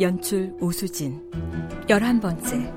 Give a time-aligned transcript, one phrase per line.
[0.00, 1.20] 연출 오수진
[1.86, 2.72] 열한 번째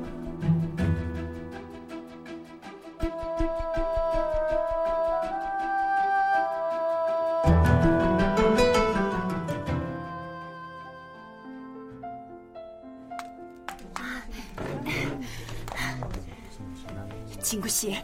[17.42, 17.96] 진구 씨,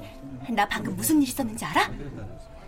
[0.49, 1.91] 나 방금 무슨 일 있었는지 알아?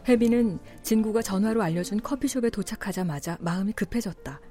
[0.06, 4.42] 혜비는 진구가 전화로 알려준 커피숍에 도착하자마자 마음이 급해졌다.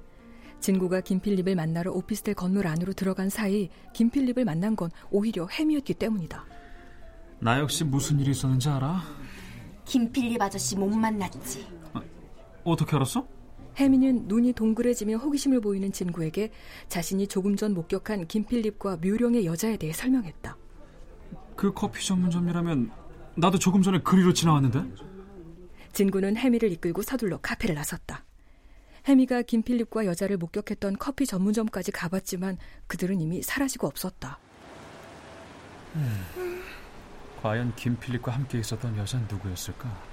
[0.61, 6.45] 진구가 김필립을 만나러 오피스텔 건물 안으로 들어간 사이 김필립을 만난 건 오히려 혜미였기 때문이다.
[7.41, 9.03] 나 역시 무슨 일이 있었는지 알아?
[9.87, 11.67] 김필립 아저씨 못 만났지.
[12.65, 13.27] 어떻게 알았어?
[13.77, 16.51] 혜미는 눈이 동그래지며 호기심을 보이는 진구에게
[16.89, 20.57] 자신이 조금 전 목격한 김필립과 묘령의 여자에 대해 설명했다.
[21.57, 22.91] 그 커피 전문점이라면
[23.37, 24.85] 나도 조금 전에 그리로 지나왔는데?
[25.93, 28.25] 진구는 혜미를 이끌고 서둘러 카페를 나섰다.
[29.09, 34.39] 혜미가 김필립과 여자를 목격했던 커피 전문점까지 가봤지만 그들은 이미 사라지고 없었다.
[35.97, 36.63] 음,
[37.43, 40.11] 과연 김필립과 함께 있었던 여자는 누구였을까?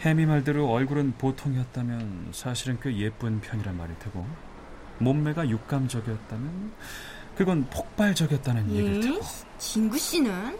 [0.00, 4.24] 혜미 말대로 얼굴은 보통이었다면 사실은 꽤 예쁜 편이란 말일 테고
[4.98, 6.72] 몸매가 육감적이었다면
[7.36, 8.78] 그건 폭발적이었다는 예?
[8.78, 9.20] 얘기일 테고
[9.58, 10.58] 진구 씨는?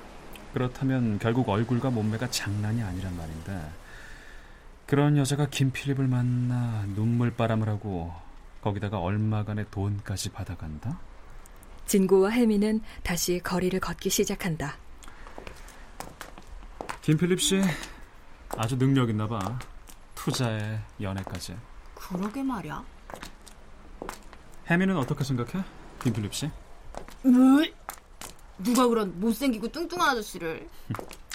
[0.52, 3.70] 그렇다면 결국 얼굴과 몸매가 장난이 아니란 말인데
[4.88, 8.10] 그런 여자가 김필립을 만나 눈물바람을 하고
[8.62, 10.98] 거기다가 얼마간의 돈까지 받아간다?
[11.84, 14.78] 진구와 혜미는 다시 거리를 걷기 시작한다.
[17.02, 17.60] 김필립 씨
[18.56, 19.58] 아주 능력 있나 봐.
[20.14, 21.54] 투자에 연애까지.
[21.94, 22.82] 그러게 말이야.
[24.70, 25.62] 혜미는 어떻게 생각해?
[26.02, 26.50] 김필립 씨?
[27.22, 27.74] 뭘?
[28.58, 30.66] 누가 그런 못생기고 뚱뚱한 아저씨를?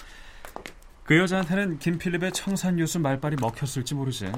[1.04, 4.32] 그 여자한테는 김필립의 청산유수 말빨이 먹혔을지 모르지.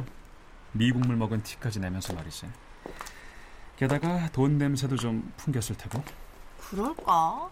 [0.72, 2.48] 미국물 먹은 티까지 내면서 말이지.
[3.76, 6.02] 게다가 돈 냄새도 좀 풍겼을 테고.
[6.58, 7.50] 그럴까?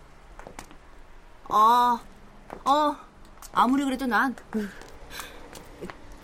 [1.48, 2.02] 아,
[2.64, 2.96] 어,
[3.52, 4.34] 아무리 그래도 난,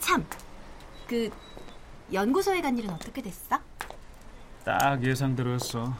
[0.01, 0.27] 참,
[1.07, 1.31] 그,
[2.13, 3.59] 연구소에 간 일은 어떻게 됐어?
[4.65, 5.95] 딱 예상대로였어.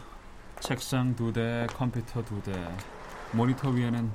[0.59, 2.53] 책상 두 대, 컴퓨터 두 대,
[3.33, 4.11] 모니터 위에는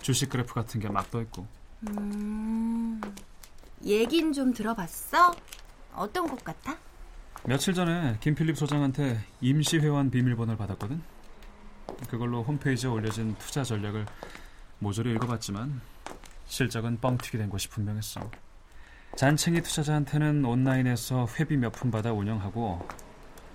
[0.00, 1.46] 주식 그래프 같은 게 막 떠 있고.
[1.88, 3.00] 음,
[3.84, 5.34] 얘긴 좀 들어봤어?
[5.94, 6.76] 어떤 곳 같아?
[7.44, 11.02] 며칠 전에 김필립 소장한테 임시 회원 비밀번호를 받았거든.
[12.08, 14.06] 그걸로 홈페이지에 올려진 투자 전략을
[14.78, 15.80] 모조리 읽어봤지만
[16.46, 18.30] 실적은 뻥튀기 된 것이 분명했어.
[19.16, 22.86] 잔챙이 투자자한테는 온라인에서 회비 몇 푼 받아 운영하고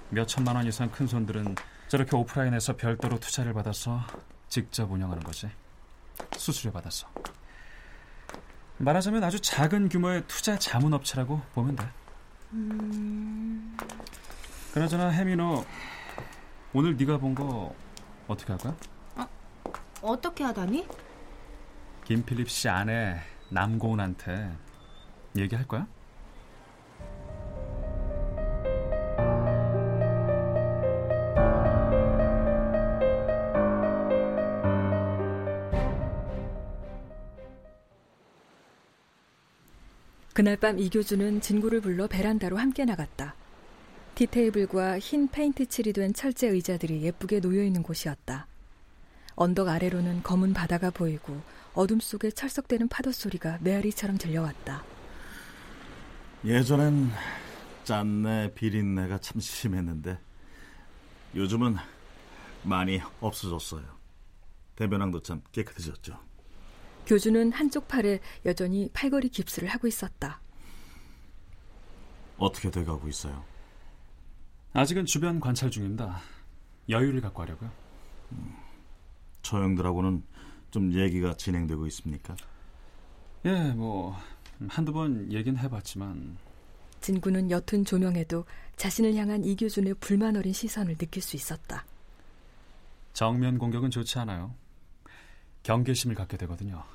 [0.10, 1.56] 몇 천만 원 이상 큰 손들은
[1.88, 4.00] 저렇게 오프라인에서 별도로 투자를 받아서
[4.48, 5.50] 직접 운영하는 거지.
[6.38, 7.08] 수수료 받았어.
[8.80, 11.86] 말하자면 아주 작은 규모의 투자 자문업체라고 보면 돼.
[12.54, 13.78] 음...
[14.74, 15.66] 그나저나 너
[16.74, 17.74] 오늘 네가 본 거
[18.28, 18.76] 어떻게 할 거야?
[19.18, 19.28] 어,
[20.02, 20.88] 어떻게 하다니?
[22.06, 23.20] 김필립 씨 아내
[23.50, 24.52] 남고은한테
[25.38, 25.88] 얘기할 거야?
[40.40, 43.36] 그날 밤 이교주는 진구를 불러 베란다로 함께 나갔다.
[44.16, 48.48] 티테이블과 흰 페인트 칠이 된 철제 의자들이 예쁘게 놓여 있는 곳이었다.
[49.36, 51.42] 언덕 아래로는 검은 바다가 보이고
[51.74, 54.86] 어둠 속에 철썩대는 파도 소리가 메아리처럼 들려왔다.
[56.46, 57.10] 예전엔
[57.84, 60.18] 짠내, 비린내가 참 심했는데
[61.36, 61.76] 요즘은
[62.64, 63.84] 많이 없어졌어요.
[64.78, 66.29] 대변항도 참 깨끗해졌죠.
[67.10, 70.40] 교주는 한쪽 팔에 여전히 팔걸이 깁스를 하고 있었다.
[72.38, 73.44] 어떻게 돼가고 있어요?
[74.74, 76.22] 아직은 주변 관찰 중입니다.
[76.88, 77.72] 여유를 갖고 하려고요.
[79.42, 80.22] 저 형들하고는
[80.70, 82.36] 좀 얘기가 진행되고 있습니까?
[83.46, 84.16] 예, 뭐
[84.68, 86.38] 한두 번 얘긴 해봤지만
[87.02, 88.46] 진구는 옅은 조명에도
[88.76, 91.86] 자신을 향한 이교준의 불만 어린 시선을 느낄 수 있었다.
[93.14, 94.54] 정면 공격은 좋지 않아요.
[95.64, 96.86] 경계심을 갖게 되거든요.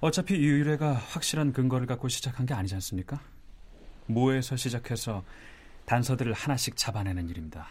[0.00, 3.20] 어차피 이 의뢰가 확실한 근거를 갖고 시작한 게 아니지 않습니까?
[4.06, 5.24] 모에서 시작해서
[5.86, 7.66] 단서들을 하나씩 잡아내는 일입니다.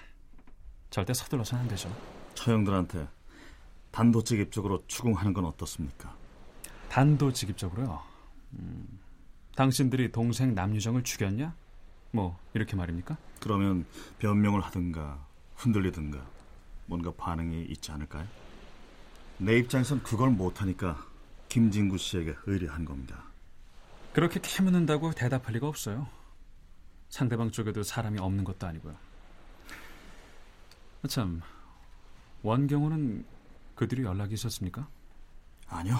[0.89, 1.89] 절대 서둘러서는 안 되죠.
[2.33, 3.07] 저 형들한테
[3.91, 6.13] 단도직입적으로 추궁하는 건 어떻습니까?
[6.89, 8.01] 단도직입적으로요.
[8.53, 8.99] 음,
[9.55, 11.55] 당신들이 동생 남유정을 죽였냐?
[12.11, 13.17] 뭐 이렇게 말입니까?
[13.39, 13.85] 그러면
[14.19, 15.25] 변명을 하든가
[15.55, 16.25] 흔들리든가
[16.87, 18.27] 뭔가 반응이 있지 않을까요?
[19.37, 21.05] 내 입장에선 그걸 못하니까
[21.49, 23.23] 김진구 씨에게 의뢰한 겁니다.
[24.13, 26.07] 그렇게 캐묻는다고 대답할 리가 없어요.
[27.09, 28.95] 상대방 쪽에도 사람이 없는 것도 아니고요.
[31.03, 31.41] 아, 참,
[32.41, 33.25] 원경호는
[33.75, 34.87] 그들이 연락이 있었습니까?
[35.67, 35.97] 아니요.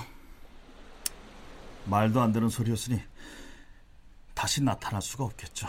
[1.85, 3.01] 말도 안 되는 소리였으니
[4.33, 5.67] 다시 나타날 수가 없겠죠.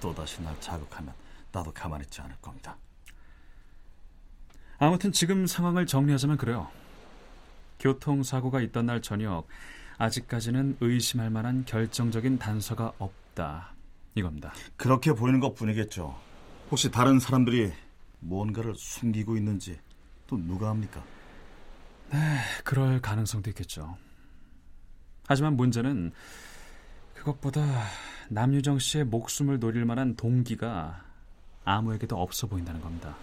[0.00, 1.14] 또다시 날 자극하면
[1.52, 2.76] 나도 가만히 있지 않을 겁니다.
[4.78, 6.70] 아무튼 지금 상황을 정리하자면 그래요.
[7.78, 9.46] 교통사고가 있던 날 저녁,
[9.98, 13.74] 아직까지는 의심할 만한 결정적인 단서가 없다.
[14.14, 14.52] 이겁니다.
[14.76, 16.18] 그렇게 보이는 것 뿐이겠죠.
[16.70, 17.72] 혹시 다른 사람들이
[18.20, 19.78] 뭔가를 숨기고 있는지
[20.26, 21.02] 또 누가 합니까?
[22.64, 23.96] 그럴 가능성도 있겠죠.
[25.26, 26.12] 하지만 문제는
[27.14, 27.60] 그것보다
[28.28, 31.04] 남유정 씨의 목숨을 노릴 만한 동기가
[31.64, 33.14] 아무에게도 없어 보인다는 겁니다.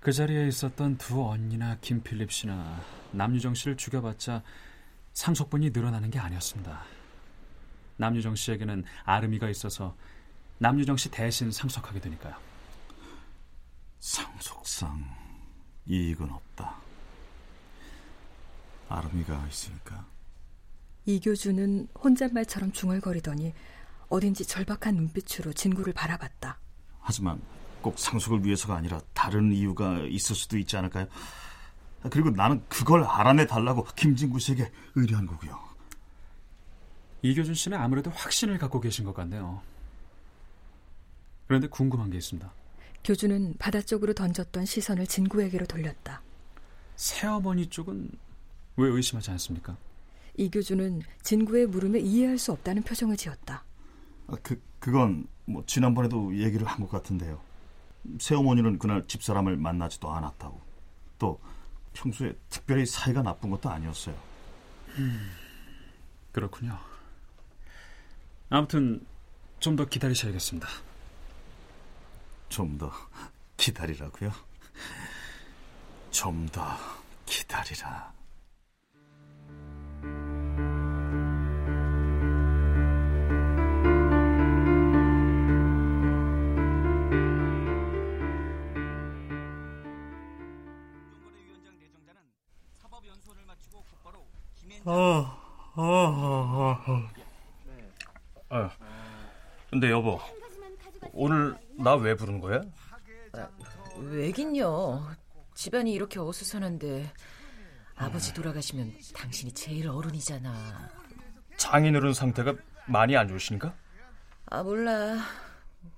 [0.00, 2.80] 그 자리에 있었던 두 언니나 김필립 씨나
[3.12, 4.42] 남유정 씨를 죽여봤자
[5.12, 6.82] 상속분이 늘어나는 게 아니었습니다.
[7.98, 9.94] 남유정 씨에게는 아름이가 있어서
[10.56, 12.34] 남유정 씨 대신 상속하게 되니까요.
[13.98, 15.04] 상속상
[15.86, 16.76] 이익은 없다.
[18.88, 20.06] 아름이가 있으니까
[21.04, 23.52] 이교준은 혼잣말처럼 중얼거리더니
[24.08, 26.58] 어딘지 절박한 눈빛으로 진구를 바라봤다.
[27.00, 27.40] 하지만
[27.82, 31.06] 꼭 상속을 위해서가 아니라 다른 이유가 있을 수도 있지 않을까요?
[32.10, 35.58] 그리고 나는 그걸 알아내 달라고 김진구 씨에게 의뢰한 거고요.
[37.22, 39.60] 이교준 씨는 아무래도 확신을 갖고 계신 것 같네요.
[41.46, 42.50] 그런데 궁금한 게 있습니다.
[43.04, 46.22] 교준은 바다 쪽으로 던졌던 시선을 진구에게로 돌렸다.
[46.96, 48.10] 새어머니 쪽은
[48.76, 49.76] 왜 의심하지 않습니까?
[50.36, 53.64] 이교준은 진구의 물음에 이해할 수 없다는 표정을 지었다.
[54.28, 57.40] 아, 그 그건 뭐 지난번에도 얘기를 한 것 같은데요.
[58.18, 60.60] 새어머니는 그날 집사람을 만나지도 않았다고.
[61.18, 61.40] 또
[61.92, 64.16] 평소에 특별히 사이가 나쁜 것도 아니었어요.
[66.32, 66.78] 그렇군요.
[68.48, 69.04] 아무튼
[69.60, 70.68] 좀 더 기다리셔야겠습니다.
[72.48, 72.90] 좀 더
[73.56, 74.32] 기다리라고요.
[76.10, 76.62] 좀 더
[77.26, 78.12] 기다리라.
[99.80, 100.20] 근데 여보,
[101.14, 102.60] 오늘 나 왜 부른 거야?
[103.96, 105.10] 왜긴요.
[105.54, 107.10] 집안이 이렇게 어수선한데
[107.96, 110.90] 아버지 돌아가시면 당신이 제일 어른이잖아.
[111.56, 112.52] 장인어른 상태가
[112.84, 113.72] 많이 안 좋으신가?
[114.50, 115.16] 아 몰라.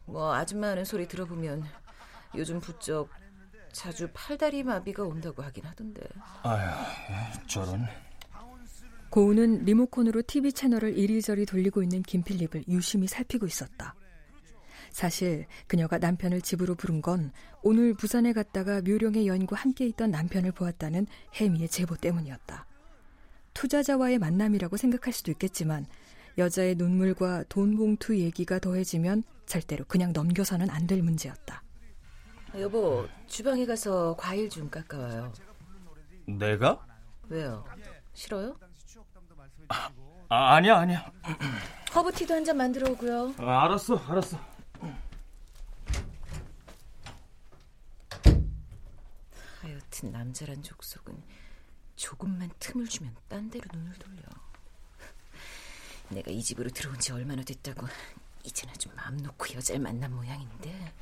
[0.04, 1.64] 뭐 아줌마 하는 소리 들어보면
[2.36, 3.08] 요즘 부쩍
[3.72, 6.02] 자주 팔다리 마비가 온다고 하긴 하던데.
[6.44, 7.88] 아휴, 저런.
[9.12, 13.94] 고우는 리모컨으로 TV 채널을 이리저리 돌리고 있는 김필립을 유심히 살피고 있었다.
[14.90, 17.30] 사실 그녀가 남편을 집으로 부른 건
[17.62, 21.06] 오늘 부산에 갔다가 묘령의 여인과 함께 있던 남편을 보았다는
[21.38, 22.66] 혜미의 제보 때문이었다.
[23.52, 25.84] 투자자와의 만남이라고 생각할 수도 있겠지만
[26.38, 31.62] 여자의 눈물과 돈 봉투 얘기가 더해지면 절대로 그냥 넘겨서는 안 될 문제였다.
[32.58, 35.34] 여보, 주방에 가서 과일 좀 깎아와요.
[36.26, 36.86] 내가?
[37.28, 37.62] 왜요?
[38.14, 38.56] 싫어요?
[40.28, 41.12] 아, 아니야, 아니야.
[41.94, 43.34] 허브티도 한 잔 만들어 오고요.
[43.38, 44.38] 아, 알았어, 알았어.
[49.60, 51.22] 하여튼 남자란 족속은
[51.96, 54.22] 조금만 틈을 주면 딴 데로 눈을 돌려.
[56.08, 57.86] 내가 이 집으로 들어온 지 얼마나 됐다고
[58.44, 60.92] 이젠 아주 마음 놓고 여자를 만난 모양인데.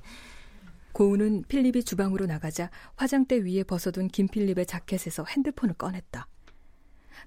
[0.93, 6.27] 고우는 필립이 주방으로 나가자 화장대 위에 벗어둔 김필립의 자켓에서 핸드폰을 꺼냈다.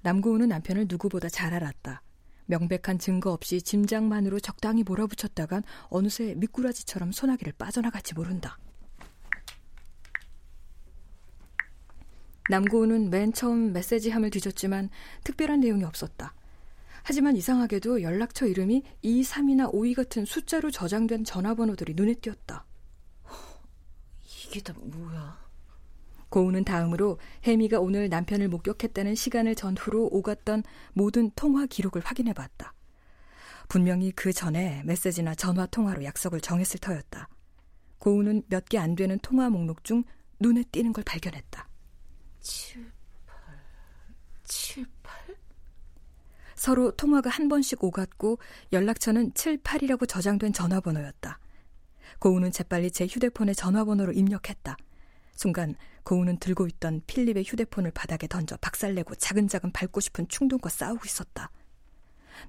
[0.01, 2.01] 남고우는 남편을 누구보다 잘 알았다.
[2.45, 8.57] 명백한 증거 없이 짐작만으로 적당히 몰아붙였다간 어느새 미꾸라지처럼 소나기를 빠져나갈지 모른다.
[12.49, 14.89] 남고은은 맨 처음 메시지함을 뒤졌지만
[15.23, 16.33] 특별한 내용이 없었다.
[17.03, 22.65] 하지만 이상하게도 연락처 이름이 2, 3이나 5위 같은 숫자로 저장된 전화번호들이 눈에 띄었다.
[24.47, 25.42] 이게 다 뭐야?
[26.33, 30.63] 고은은 다음으로 혜미가 오늘 남편을 목격했다는 시간을 전후로 오갔던
[30.93, 32.73] 모든 통화 기록을 확인해 봤다.
[33.69, 37.29] 분명히 그 전에 메시지나 전화 통화로 약속을 정했을 터였다.
[37.99, 40.03] 고은은 몇 개 안 되는 통화 목록 중
[40.39, 41.69] 눈에 띄는 걸 발견했다.
[42.41, 42.91] 7,
[43.27, 43.35] 8,
[44.45, 45.35] 7, 8?
[46.55, 48.39] 서로 통화가 한 번씩 오갔고
[48.71, 51.39] 연락처는 7, 8이라고 저장된 전화번호였다.
[52.17, 54.75] 고은은 재빨리 제 휴대폰에 전화번호를 입력했다.
[55.35, 61.49] 순간 고은은 들고 있던 필립의 휴대폰을 바닥에 던져 박살내고 차근차근 밟고 싶은 충동과 싸우고 있었다.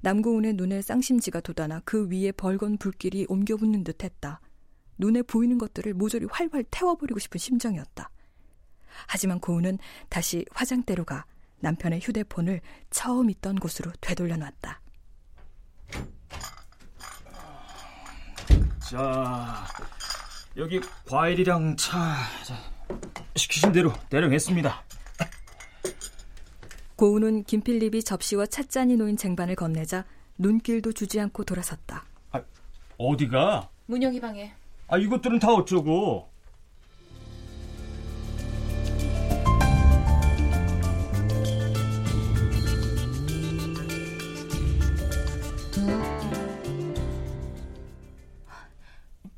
[0.01, 4.41] 남고은의 눈에 쌍심지가 돋아나 그 위에 벌건 불길이 옮겨붙는 듯 했다.
[4.99, 8.11] 눈에 보이는 것들을 모조리 활활 태워버리고 싶은 심정이었다.
[9.07, 11.25] 하지만 고은은 다시 화장대로 가
[11.61, 14.81] 남편의 휴대폰을 처음 있던 곳으로 되돌려 놨다.
[18.91, 19.67] 자,
[20.57, 22.17] 여기 과일이랑 차.
[22.45, 22.55] 자,
[23.37, 24.85] 시키신 대로 대령했습니다.
[26.97, 30.05] 고은은 김필립이 접시와 찻잔이 놓인 쟁반을 건네자
[30.39, 32.05] 눈길도 주지 않고 돌아섰다.
[32.31, 32.43] 아,
[32.99, 33.69] 어디가?
[33.87, 34.55] 문영이 방에.
[34.89, 36.33] 아, 이것들은 다 어쩌고?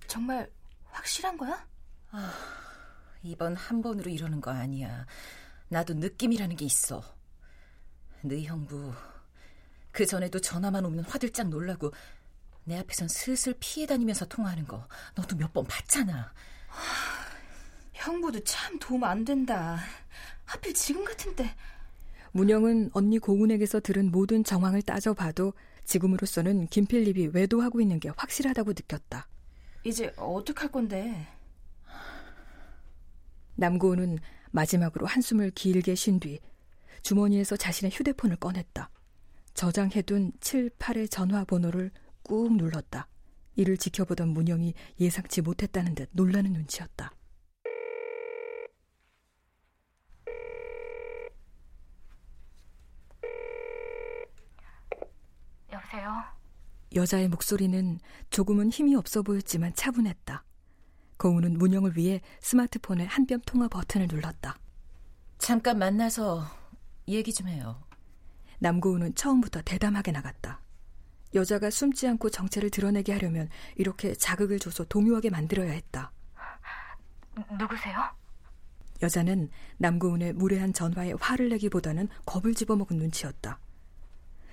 [0.07, 0.51] 정말
[0.91, 1.67] 확실한 거야?
[2.11, 2.33] 아,
[3.27, 5.05] 이번 한 번으로 이러는 거 아니야.
[5.69, 7.03] 나도 느낌이라는 게 있어.
[8.23, 8.93] 너희 형부
[9.91, 11.93] 그 전에도 전화만 오면 화들짝 놀라고
[12.65, 16.33] 내 앞에선 슬슬 피해 다니면서 통화하는 거 너도 몇 번 봤잖아.
[17.95, 19.79] 형부도 참 도움 안 된다.
[20.45, 21.55] 하필 지금 같은데.
[22.33, 25.53] 문영은 언니 고은에게서 들은 모든 정황을 따져봐도
[25.85, 29.27] 지금으로서는 김필립이 외도하고 있는 게 확실하다고 느꼈다.
[29.85, 31.27] 이제 어떡할 건데?
[33.57, 34.19] 남고은은
[34.51, 36.41] 마지막으로 한숨을 길게 쉰 뒤
[37.03, 38.91] 주머니에서 자신의 휴대폰을 꺼냈다.
[39.55, 41.91] 저장해둔 7, 8의 전화번호를
[42.23, 43.09] 꾹 눌렀다.
[43.55, 47.13] 이를 지켜보던 문영이 예상치 못했다는 듯 놀라는 눈치였다.
[55.73, 56.13] 여보세요?
[56.95, 57.99] 여자의 목소리는
[58.31, 60.45] 조금은 힘이 없어 보였지만 차분했다.
[61.19, 64.57] 고은은 문영을 위해 스마트폰의 한 뼘 통화 버튼을 눌렀다.
[65.39, 66.47] 잠깐 만나서
[67.09, 67.83] 얘기 좀 해요.
[68.59, 70.61] 남고은은 처음부터 대담하게 나갔다.
[71.35, 76.13] 여자가 숨지 않고 정체를 드러내게 하려면 이렇게 자극을 줘서 동요하게 만들어야 했다.
[77.59, 77.99] 누구세요?
[79.03, 83.59] 여자는 남고은의 무례한 전화에 화를 내기보다는 겁을 집어먹은 눈치였다.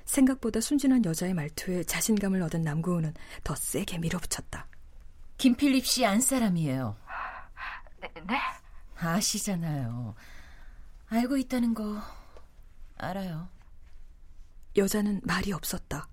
[0.04, 3.14] 생각보다 순진한 여자의 말투에 자신감을 얻은 남고은은
[3.46, 4.68] 더 세게 밀어붙였다.
[5.38, 6.96] 김필립 씨 안사람이에요.
[8.02, 8.14] 네?
[8.26, 8.40] 네?
[8.98, 10.16] 아시잖아요.
[11.10, 12.02] 알고 있다는 거
[12.98, 13.50] 알아요.
[14.76, 16.08] 여자는 말이 없었다.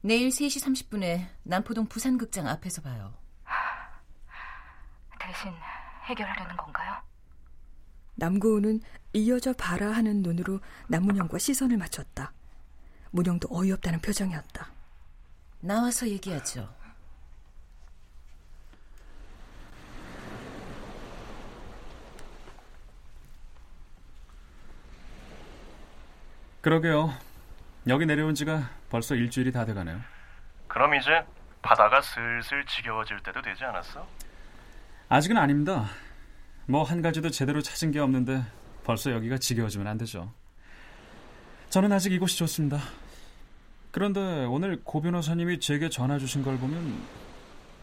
[0.00, 3.14] 내일 3시 30분에 남포동 부산극장 앞에서 봐요.
[5.20, 5.52] 대신
[6.04, 6.96] 해결하려는 건가요?
[8.14, 8.80] 남고은은
[9.12, 12.32] 이어져 봐라 하는 눈으로 남문영과 시선을 맞췄다.
[13.10, 14.70] 문영도 어이없다는 표정이었다.
[15.60, 16.74] 나와서 얘기하죠.
[26.72, 27.14] 그러게요.
[27.86, 30.00] 여기 내려온 지가 벌써 일주일이 다 돼가네요.
[30.66, 31.24] 그럼 이제
[31.62, 34.06] 바다가 슬슬 지겨워질 때도 되지 않았어?
[35.08, 35.86] 아직은 아닙니다.
[36.66, 38.42] 뭐 한 가지도 제대로 찾은 게 없는데
[38.84, 40.30] 벌써 여기가 지겨워지면 안 되죠.
[41.70, 42.76] 저는 아직 이곳이 좋습니다.
[43.90, 47.02] 그런데 오늘 고 변호사님이 제게 전화 주신 걸 보면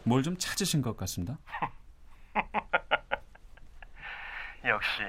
[0.04, 1.38] 뭘 좀 찾으신 것 같습니다.
[4.64, 5.02] 역시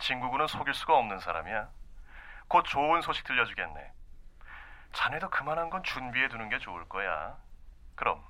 [0.00, 1.68] 진구군은 속일 수가 없는 사람이야.
[2.48, 3.92] 곧 좋은 소식 들려주겠네.
[4.94, 7.36] 자네도 그만한 건 준비해 두는 게 좋을 거야.
[7.94, 8.22] 그럼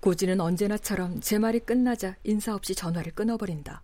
[0.00, 3.82] 고지는 언제나처럼 제 말이 끝나자 인사 없이 전화를 끊어버린다.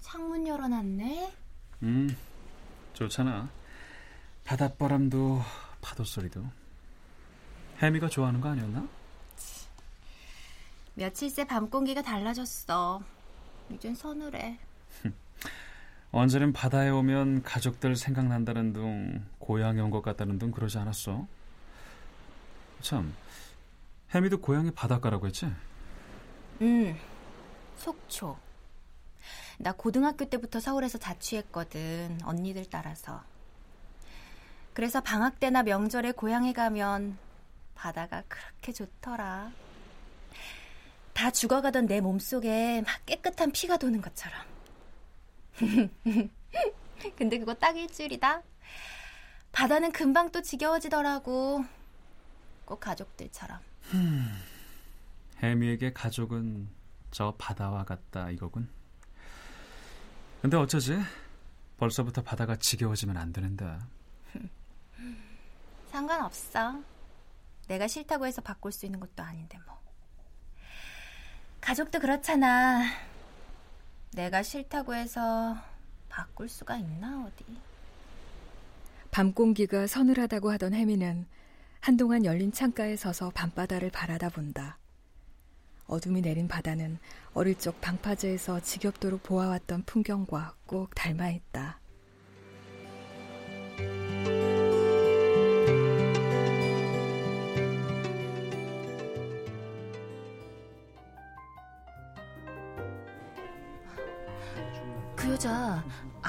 [0.00, 1.34] 창문 열어놨네.
[1.82, 2.16] 음,
[2.94, 3.50] 좋잖아.
[4.44, 5.42] 바닷바람도
[5.82, 6.42] 파도 소리도.
[7.82, 8.86] 혜미가 좋아하는 거 아니었나?
[10.94, 13.02] 며칠 새 밤 공기가 달라졌어.
[13.70, 14.58] 이젠 서늘해.
[16.12, 21.26] 언제는 바다에 오면 가족들 생각난다는 둥 고향에 온 것 같다는 둥 그러지 않았어?
[22.80, 23.14] 참
[24.14, 25.50] 혜미도 고향이 바닷가라고 했지?
[26.62, 26.96] 응,
[27.76, 28.38] 속초.
[29.58, 33.22] 나 고등학교 때부터 서울에서 자취했거든, 언니들 따라서.
[34.72, 37.18] 그래서 방학 때나 명절에 고향에 가면
[37.74, 39.50] 바다가 그렇게 좋더라.
[41.16, 44.38] 다 죽어가던 내 몸속에 막 깨끗한 피가 도는 것처럼.
[47.16, 48.42] 근데 그거 딱 일주일이다.
[49.50, 51.64] 바다는 금방 또 지겨워지더라고.
[52.66, 53.58] 꼭 가족들처럼.
[55.42, 56.68] 혜미에게 가족은
[57.10, 58.68] 저 바다와 같다 이거군.
[60.42, 60.98] 근데 어쩌지?
[61.78, 63.78] 벌써부터 바다가 지겨워지면 안 되는데.
[65.90, 66.78] 상관없어.
[67.68, 69.85] 내가 싫다고 해서 바꿀 수 있는 것도 아닌데 뭐.
[71.60, 72.84] 가족도 그렇잖아.
[74.12, 75.56] 내가 싫다고 해서
[76.08, 77.44] 바꿀 수가 있나 어디.
[79.10, 81.26] 밤 공기가 서늘하다고 하던 혜미는
[81.80, 84.78] 한동안 열린 창가에 서서 밤바다를 바라다 본다.
[85.86, 86.98] 어둠이 내린 바다는
[87.32, 91.78] 어릴 적 방파제에서 지겹도록 보아왔던 풍경과 꼭 닮아 있다.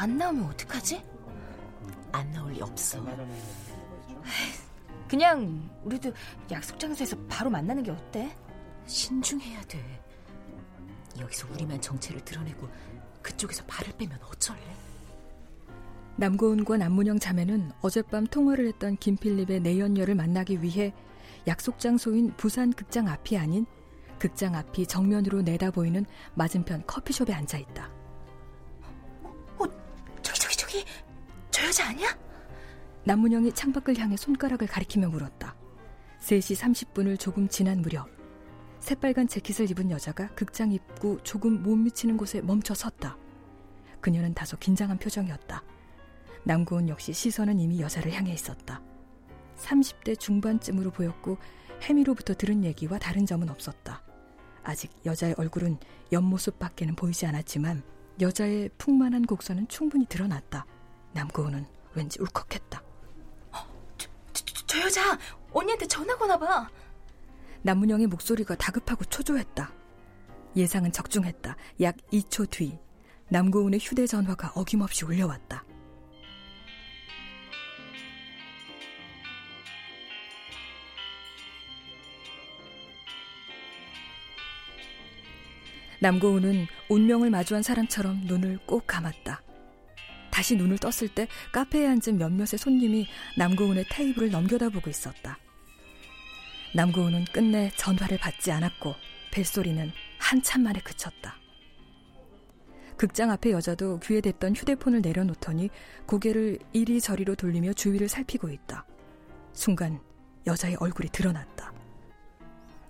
[0.08, 1.04] 안 나오면 어떡하지?
[2.14, 3.06] 안 나올 리 없어.
[5.06, 6.14] 그냥 우리도
[6.50, 8.34] 약속 장소에서 바로 만나는 게 어때?
[8.86, 10.02] 신중해야 돼.
[11.20, 12.70] 여기서 우리만 정체를 드러내고
[13.22, 14.62] 그쪽에서 발을 빼면 어쩔래?
[16.16, 20.94] 남고은과 남문영 자매는 어젯밤 통화를 했던 김필립의 내연녀를 만나기 위해
[21.48, 23.66] 약속 장소인 부산 극장 앞이 아닌
[24.20, 27.97] 극장 앞이 정면으로 내다보이는 맞은편 커피숍에 앉아 있다.
[30.78, 30.86] 어, 저기
[31.50, 32.18] 저 여자 아니야?
[33.06, 35.56] 남문영이 창밖을 향해 손가락을 가리키며 물었다.
[36.22, 38.10] 3시 30분을 조금 지난 무렵
[38.80, 43.18] 새빨간 재킷을 입은 여자가 극장 입구 조금 못 미치는 곳에 멈춰 섰다.
[44.02, 45.64] 그녀는 다소 긴장한 표정이었다.
[46.44, 48.82] 남고은 역시 시선은 이미 여자를 향해 있었다.
[49.58, 51.38] 30대 중반쯤으로 보였고
[51.82, 54.04] 혜미로부터 들은 얘기와 다른 점은 없었다.
[54.64, 55.78] 아직 여자의 얼굴은
[56.12, 57.84] 옆모습밖에는 보이지 않았지만
[58.20, 60.66] 여자의 풍만한 곡선은 충분히 드러났다.
[61.14, 62.84] 남고은은 왠지 울컥했다.
[63.98, 65.18] 저, 저, 저 여자
[65.52, 66.70] 언니한테 전화 거나 봐.
[67.62, 69.72] 남문영의 목소리가 다급하고 초조했다.
[70.56, 71.56] 예상은 적중했다.
[71.82, 72.80] 약 2초 뒤
[73.30, 75.64] 남고은의 휴대전화가 어김없이 울려왔다.
[86.00, 89.42] 남고은은 운명을 마주한 사람처럼 눈을 꼭 감았다.
[90.30, 93.08] 다시 눈을 떴을 때 카페에 앉은 몇몇의 손님이
[93.38, 95.38] 남고은의 테이블을 넘겨다보고 있었다.
[96.76, 98.94] 남고은은 끝내 전화를 받지 않았고
[99.32, 101.38] 벨소리는 한참 만에 그쳤다.
[102.98, 105.70] 극장 앞의 여자도 귀에 댔던 휴대폰을 내려놓더니
[106.06, 108.86] 고개를 이리저리로 돌리며 주위를 살피고 있다.
[109.54, 110.00] 순간
[110.46, 111.77] 여자의 얼굴이 드러났다.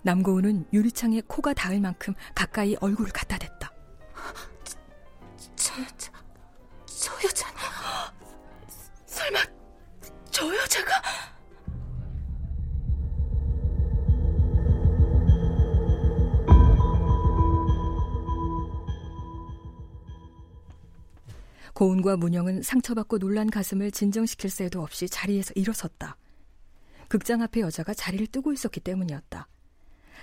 [0.02, 3.72] 남고은은 유리창에 코가 닿을 만큼 가까이 얼굴을 갖다 댔다.
[5.56, 6.12] 저 여자,
[6.86, 7.60] 저 여자는
[9.06, 9.38] 설마
[10.30, 11.02] 저 여자가?
[21.74, 26.16] 고은과 문영은 상처받고 놀란 가슴을 진정시킬 새도 없이 자리에서 일어섰다.
[27.06, 29.46] 극장 앞에 여자가 자리를 뜨고 있었기 때문이었다.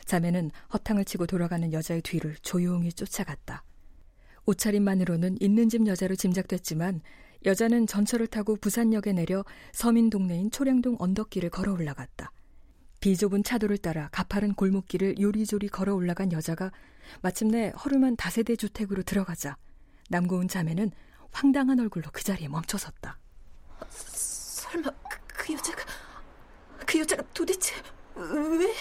[0.06, 3.64] 자매는 허탕을 치고 돌아가는 여자의 뒤를 조용히 쫓아갔다.
[4.46, 7.02] 옷차림만으로는 있는 집 여자로 짐작됐지만
[7.46, 12.32] 여자는 전철을 타고 부산역에 내려 서민 동네인 초량동 언덕길을 걸어 올라갔다.
[13.02, 16.72] 비좁은 차도를 따라 가파른 골목길을 요리조리 걸어 올라간 여자가
[17.22, 19.58] 마침내 허름한 다세대 주택으로 들어가자
[20.10, 20.92] 남고은 자매는
[21.32, 23.20] 황당한 얼굴로 그 자리에 멈춰섰다.
[23.90, 25.84] 설마 그, 그 여자가
[26.86, 27.76] 그 여자가 도대체
[28.16, 28.74] 왜?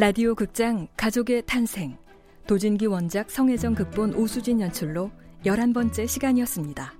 [0.00, 1.98] 라디오 극장 가족의 탄생
[2.46, 5.10] 도진기 원작 성혜정 극본 오수진 연출로
[5.44, 6.99] 11번째 시간이었습니다.